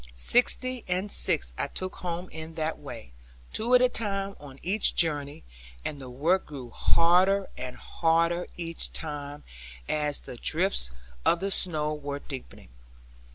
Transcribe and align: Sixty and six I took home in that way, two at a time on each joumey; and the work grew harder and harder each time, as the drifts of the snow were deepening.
Sixty 0.15 0.83
and 0.87 1.11
six 1.11 1.53
I 1.59 1.67
took 1.67 1.97
home 1.97 2.27
in 2.31 2.55
that 2.55 2.79
way, 2.79 3.11
two 3.53 3.75
at 3.75 3.83
a 3.83 3.87
time 3.87 4.35
on 4.39 4.57
each 4.63 4.95
joumey; 4.95 5.43
and 5.85 6.01
the 6.01 6.09
work 6.09 6.47
grew 6.47 6.71
harder 6.71 7.47
and 7.55 7.75
harder 7.75 8.47
each 8.57 8.91
time, 8.93 9.43
as 9.87 10.21
the 10.21 10.37
drifts 10.37 10.89
of 11.23 11.39
the 11.39 11.51
snow 11.51 11.93
were 11.93 12.17
deepening. 12.17 12.69